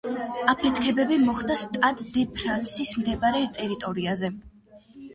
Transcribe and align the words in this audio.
აფეთქებები 0.53 1.17
მოხდა 1.25 1.59
სტად 1.65 2.03
დე 2.17 2.25
ფრანსის 2.41 2.97
მიმდებარე 2.97 3.47
ტერიტორიაზე. 3.63 4.37